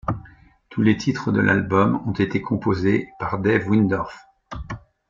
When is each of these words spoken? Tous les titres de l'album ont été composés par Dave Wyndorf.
Tous 0.69 0.81
les 0.81 0.97
titres 0.97 1.31
de 1.31 1.39
l'album 1.39 2.01
ont 2.07 2.11
été 2.13 2.41
composés 2.41 3.09
par 3.19 3.37
Dave 3.37 3.67
Wyndorf. 3.69 4.25